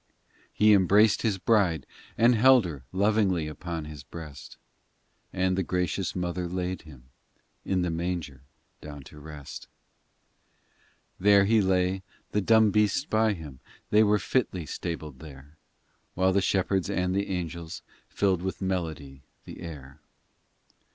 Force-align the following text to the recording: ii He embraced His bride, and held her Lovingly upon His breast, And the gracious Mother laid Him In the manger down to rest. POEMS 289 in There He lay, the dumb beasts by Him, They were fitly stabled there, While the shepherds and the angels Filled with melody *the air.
ii 0.01 0.51
He 0.69 0.73
embraced 0.73 1.21
His 1.21 1.37
bride, 1.37 1.85
and 2.17 2.33
held 2.33 2.65
her 2.65 2.83
Lovingly 2.91 3.45
upon 3.47 3.85
His 3.85 4.01
breast, 4.01 4.57
And 5.31 5.55
the 5.55 5.61
gracious 5.61 6.15
Mother 6.15 6.47
laid 6.47 6.81
Him 6.81 7.11
In 7.65 7.83
the 7.83 7.91
manger 7.91 8.41
down 8.81 9.03
to 9.03 9.19
rest. 9.19 9.67
POEMS 11.19 11.23
289 11.23 11.23
in 11.23 11.23
There 11.23 11.45
He 11.45 11.61
lay, 11.91 12.03
the 12.31 12.41
dumb 12.41 12.71
beasts 12.71 13.05
by 13.05 13.33
Him, 13.33 13.59
They 13.91 14.01
were 14.03 14.17
fitly 14.17 14.65
stabled 14.65 15.19
there, 15.19 15.55
While 16.15 16.33
the 16.33 16.41
shepherds 16.41 16.89
and 16.89 17.13
the 17.13 17.29
angels 17.29 17.83
Filled 18.09 18.41
with 18.41 18.59
melody 18.59 19.21
*the 19.45 19.59
air. 19.61 19.99